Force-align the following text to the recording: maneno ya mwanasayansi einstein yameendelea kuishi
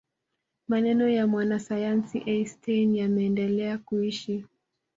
maneno 0.67 1.09
ya 1.09 1.27
mwanasayansi 1.27 2.17
einstein 2.25 2.95
yameendelea 2.95 3.77
kuishi 3.77 4.43